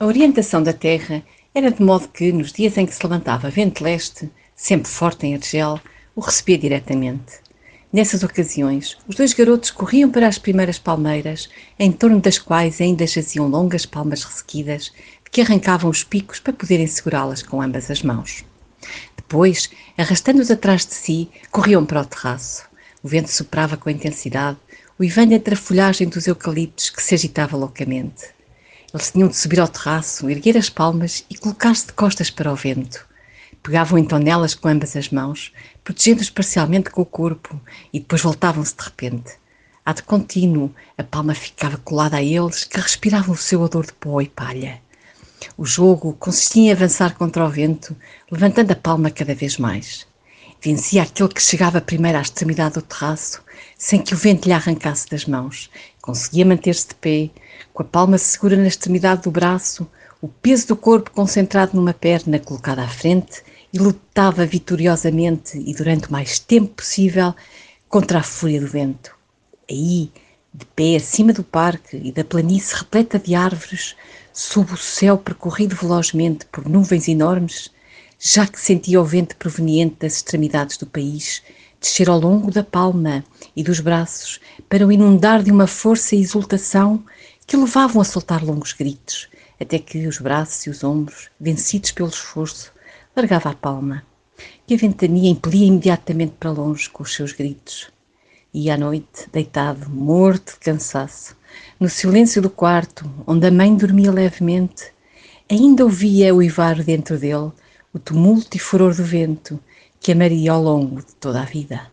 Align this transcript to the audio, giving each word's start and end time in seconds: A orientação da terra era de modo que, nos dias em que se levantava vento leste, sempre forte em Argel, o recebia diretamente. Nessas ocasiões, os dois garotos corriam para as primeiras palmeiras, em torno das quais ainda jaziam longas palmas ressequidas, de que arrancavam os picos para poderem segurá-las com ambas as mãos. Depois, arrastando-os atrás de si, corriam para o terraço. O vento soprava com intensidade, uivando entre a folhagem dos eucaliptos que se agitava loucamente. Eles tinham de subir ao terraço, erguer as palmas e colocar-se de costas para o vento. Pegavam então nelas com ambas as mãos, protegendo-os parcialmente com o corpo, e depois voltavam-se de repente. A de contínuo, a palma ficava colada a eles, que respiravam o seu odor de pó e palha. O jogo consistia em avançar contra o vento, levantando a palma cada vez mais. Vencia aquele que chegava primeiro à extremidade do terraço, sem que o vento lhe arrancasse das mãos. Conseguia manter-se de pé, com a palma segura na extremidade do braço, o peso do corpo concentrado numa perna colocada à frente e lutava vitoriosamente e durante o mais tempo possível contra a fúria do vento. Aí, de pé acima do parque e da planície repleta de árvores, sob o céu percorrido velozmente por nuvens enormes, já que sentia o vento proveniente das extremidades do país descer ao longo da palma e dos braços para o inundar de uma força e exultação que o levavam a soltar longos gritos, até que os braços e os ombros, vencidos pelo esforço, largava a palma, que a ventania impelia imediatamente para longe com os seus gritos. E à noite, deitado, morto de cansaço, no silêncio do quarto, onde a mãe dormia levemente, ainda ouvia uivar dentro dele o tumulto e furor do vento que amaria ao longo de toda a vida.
A 0.00 0.06
orientação 0.06 0.62
da 0.62 0.72
terra 0.72 1.24
era 1.52 1.72
de 1.72 1.82
modo 1.82 2.06
que, 2.06 2.30
nos 2.30 2.52
dias 2.52 2.76
em 2.76 2.86
que 2.86 2.94
se 2.94 3.02
levantava 3.02 3.50
vento 3.50 3.82
leste, 3.82 4.30
sempre 4.54 4.88
forte 4.88 5.26
em 5.26 5.34
Argel, 5.34 5.80
o 6.14 6.20
recebia 6.20 6.56
diretamente. 6.56 7.40
Nessas 7.92 8.22
ocasiões, 8.22 8.96
os 9.08 9.16
dois 9.16 9.32
garotos 9.32 9.72
corriam 9.72 10.08
para 10.08 10.28
as 10.28 10.38
primeiras 10.38 10.78
palmeiras, 10.78 11.48
em 11.76 11.90
torno 11.90 12.20
das 12.20 12.38
quais 12.38 12.80
ainda 12.80 13.08
jaziam 13.08 13.48
longas 13.48 13.84
palmas 13.84 14.22
ressequidas, 14.22 14.92
de 15.24 15.30
que 15.32 15.40
arrancavam 15.40 15.90
os 15.90 16.04
picos 16.04 16.38
para 16.38 16.52
poderem 16.52 16.86
segurá-las 16.86 17.42
com 17.42 17.60
ambas 17.60 17.90
as 17.90 18.00
mãos. 18.00 18.44
Depois, 19.16 19.68
arrastando-os 19.96 20.52
atrás 20.52 20.86
de 20.86 20.94
si, 20.94 21.28
corriam 21.50 21.84
para 21.84 22.02
o 22.02 22.06
terraço. 22.06 22.68
O 23.02 23.08
vento 23.08 23.32
soprava 23.32 23.76
com 23.76 23.90
intensidade, 23.90 24.58
uivando 24.96 25.34
entre 25.34 25.54
a 25.54 25.58
folhagem 25.58 26.08
dos 26.08 26.28
eucaliptos 26.28 26.88
que 26.88 27.02
se 27.02 27.16
agitava 27.16 27.56
loucamente. 27.56 28.37
Eles 28.92 29.10
tinham 29.10 29.28
de 29.28 29.36
subir 29.36 29.60
ao 29.60 29.68
terraço, 29.68 30.30
erguer 30.30 30.56
as 30.56 30.70
palmas 30.70 31.24
e 31.28 31.36
colocar-se 31.36 31.86
de 31.86 31.92
costas 31.92 32.30
para 32.30 32.50
o 32.50 32.56
vento. 32.56 33.06
Pegavam 33.62 33.98
então 33.98 34.18
nelas 34.18 34.54
com 34.54 34.68
ambas 34.68 34.96
as 34.96 35.10
mãos, 35.10 35.52
protegendo-os 35.84 36.30
parcialmente 36.30 36.88
com 36.88 37.02
o 37.02 37.06
corpo, 37.06 37.60
e 37.92 38.00
depois 38.00 38.22
voltavam-se 38.22 38.74
de 38.74 38.82
repente. 38.82 39.32
A 39.84 39.92
de 39.92 40.02
contínuo, 40.02 40.74
a 40.96 41.04
palma 41.04 41.34
ficava 41.34 41.76
colada 41.76 42.16
a 42.16 42.22
eles, 42.22 42.64
que 42.64 42.80
respiravam 42.80 43.34
o 43.34 43.38
seu 43.38 43.60
odor 43.60 43.84
de 43.84 43.92
pó 43.92 44.22
e 44.22 44.28
palha. 44.28 44.80
O 45.56 45.66
jogo 45.66 46.14
consistia 46.14 46.70
em 46.70 46.72
avançar 46.72 47.14
contra 47.14 47.44
o 47.44 47.50
vento, 47.50 47.94
levantando 48.30 48.70
a 48.72 48.76
palma 48.76 49.10
cada 49.10 49.34
vez 49.34 49.58
mais. 49.58 50.06
Vencia 50.60 51.02
aquele 51.02 51.28
que 51.28 51.42
chegava 51.42 51.80
primeiro 51.80 52.18
à 52.18 52.22
extremidade 52.22 52.74
do 52.74 52.82
terraço, 52.82 53.42
sem 53.76 54.02
que 54.02 54.14
o 54.14 54.16
vento 54.16 54.46
lhe 54.46 54.52
arrancasse 54.52 55.08
das 55.08 55.24
mãos. 55.24 55.70
Conseguia 56.08 56.46
manter-se 56.46 56.88
de 56.88 56.94
pé, 56.94 57.28
com 57.74 57.82
a 57.82 57.84
palma 57.84 58.16
segura 58.16 58.56
na 58.56 58.66
extremidade 58.66 59.24
do 59.24 59.30
braço, 59.30 59.86
o 60.22 60.26
peso 60.26 60.68
do 60.68 60.74
corpo 60.74 61.10
concentrado 61.10 61.76
numa 61.76 61.92
perna 61.92 62.38
colocada 62.38 62.82
à 62.82 62.88
frente 62.88 63.42
e 63.70 63.78
lutava 63.78 64.46
vitoriosamente 64.46 65.58
e 65.58 65.74
durante 65.74 66.08
o 66.08 66.12
mais 66.12 66.38
tempo 66.38 66.76
possível 66.76 67.34
contra 67.90 68.20
a 68.20 68.22
fúria 68.22 68.58
do 68.58 68.66
vento. 68.66 69.14
Aí, 69.70 70.10
de 70.54 70.64
pé 70.74 70.96
acima 70.96 71.34
do 71.34 71.44
parque 71.44 71.98
e 72.02 72.10
da 72.10 72.24
planície 72.24 72.78
repleta 72.78 73.18
de 73.18 73.34
árvores, 73.34 73.94
sob 74.32 74.72
o 74.72 74.78
céu 74.78 75.18
percorrido 75.18 75.76
velozmente 75.76 76.46
por 76.46 76.66
nuvens 76.66 77.06
enormes, 77.06 77.70
já 78.18 78.46
que 78.46 78.60
sentia 78.60 79.00
o 79.00 79.04
vento 79.04 79.36
proveniente 79.36 79.96
das 80.00 80.16
extremidades 80.16 80.76
do 80.76 80.86
país 80.86 81.42
descer 81.80 82.08
ao 82.08 82.18
longo 82.18 82.50
da 82.50 82.64
palma 82.64 83.24
e 83.54 83.62
dos 83.62 83.78
braços 83.78 84.40
para 84.68 84.84
o 84.84 84.90
inundar 84.90 85.42
de 85.42 85.52
uma 85.52 85.68
força 85.68 86.16
e 86.16 86.20
exultação 86.20 87.04
que 87.46 87.56
o 87.56 87.60
levavam 87.60 88.02
a 88.02 88.04
soltar 88.04 88.44
longos 88.44 88.72
gritos, 88.72 89.28
até 89.60 89.78
que 89.78 90.06
os 90.06 90.18
braços 90.18 90.66
e 90.66 90.70
os 90.70 90.82
ombros, 90.82 91.30
vencidos 91.40 91.92
pelo 91.92 92.08
esforço, 92.08 92.72
largava 93.16 93.50
a 93.50 93.54
palma, 93.54 94.02
que 94.66 94.74
a 94.74 94.76
ventania 94.76 95.30
impelia 95.30 95.66
imediatamente 95.66 96.34
para 96.38 96.50
longe 96.50 96.90
com 96.90 97.04
os 97.04 97.14
seus 97.14 97.32
gritos. 97.32 97.88
E 98.52 98.70
à 98.70 98.76
noite, 98.76 99.28
deitado, 99.32 99.88
morto 99.88 100.54
de 100.54 100.58
cansaço, 100.60 101.36
no 101.78 101.88
silêncio 101.88 102.42
do 102.42 102.50
quarto, 102.50 103.08
onde 103.26 103.46
a 103.46 103.50
mãe 103.50 103.74
dormia 103.76 104.10
levemente, 104.10 104.92
ainda 105.48 105.84
ouvia 105.84 106.34
uivar 106.34 106.82
dentro 106.82 107.18
dele 107.18 107.52
o 107.92 107.98
tumulto 107.98 108.56
e 108.56 108.60
furor 108.60 108.94
do 108.94 109.04
vento 109.04 109.58
que 110.00 110.12
amaria 110.12 110.52
ao 110.52 110.62
longo 110.62 111.00
de 111.00 111.14
toda 111.16 111.42
a 111.42 111.44
vida. 111.44 111.90